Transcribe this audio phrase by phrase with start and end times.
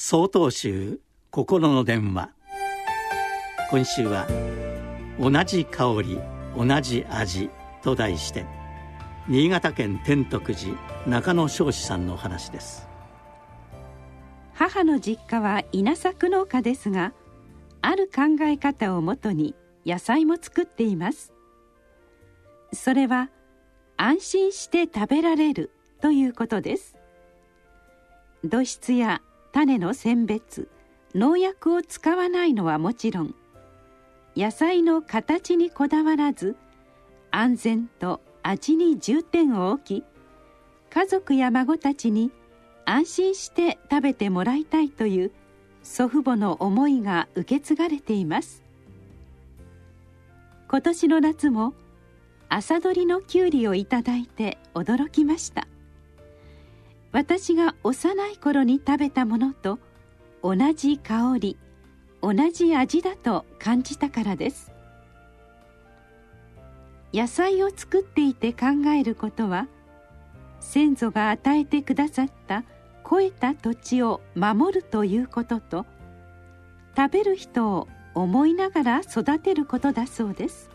[0.00, 1.00] 総統集
[1.32, 2.30] 心の電話。
[3.68, 4.28] 今週は
[5.18, 6.20] 「同じ香り
[6.56, 7.50] 同じ味」
[7.82, 8.46] と題して
[9.26, 12.88] 新潟県天徳寺中野彰子さんの話です。
[14.54, 17.12] 母の実家は稲作農家ですが
[17.82, 21.32] ある考え方をもとに野菜も作っています。
[22.72, 23.30] それは
[23.96, 26.94] 安心して食べられるということです。
[28.44, 29.22] 土質や
[29.52, 30.68] 種の選別
[31.14, 33.34] 農薬を使わないのはもちろん
[34.36, 36.56] 野菜の形にこだわらず
[37.30, 40.04] 安全と味に重点を置き
[40.90, 42.30] 家族や孫たちに
[42.86, 45.32] 安心して食べてもらいたいという
[45.82, 48.62] 祖父母の思いが受け継がれています。
[50.70, 51.74] 今年の夏も
[52.48, 55.67] 朝どりのきゅうりをいただいて驚きました。
[57.18, 59.80] 私が幼い頃に食べたものと
[60.40, 61.56] 同じ香り
[62.22, 64.70] 同じ味だと感じたからです。
[67.12, 69.66] 野菜を作っていて考えることは
[70.60, 72.62] 先祖が与えてくださった
[73.02, 75.86] 肥えた土地を守るということと
[76.96, 80.70] 食べる人を思いながら育てることだそうです。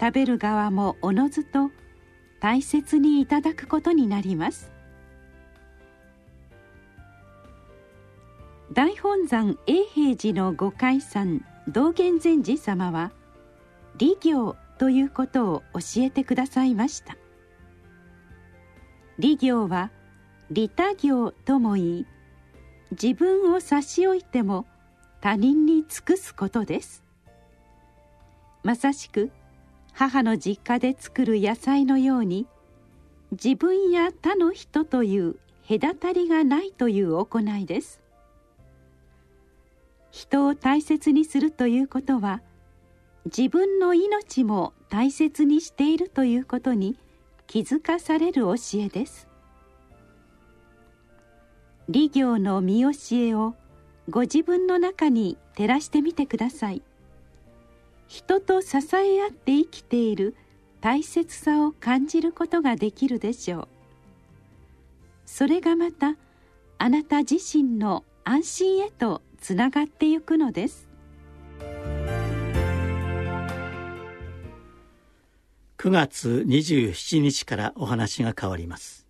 [0.00, 1.70] 食べる側もおのずと
[2.40, 4.70] 大切にいただくことになります。
[8.72, 13.12] 大本山永平寺の御開山道元禅師様は
[13.96, 17.16] 利行ということを教えてくださいました。
[19.18, 19.90] 利行は
[20.50, 22.06] 利他行とも言い
[22.92, 24.66] 自分を差し置いても
[25.20, 27.02] 他人に尽くすことです。
[28.62, 29.30] まさしく
[29.98, 32.46] 母の実家で作る野菜のように
[33.32, 35.34] 自分や他の人という
[35.68, 38.00] 隔たりがないという行いです。
[40.12, 42.42] 人を大切にするということは
[43.24, 46.96] 自分の命も大切にしているということに
[47.48, 49.26] 気づかされる教えです。
[51.88, 53.56] 利行の見教えを
[54.08, 56.82] ご自分の中に照らしてみてください。
[58.08, 60.34] 人と支え合って生きている
[60.80, 63.68] 大切さを感じることができるでしょう。
[65.26, 66.16] それがまた
[66.78, 70.88] あなた自身の安心へとつながってゆくのです。
[75.76, 79.07] 9月27日からお話が変わります。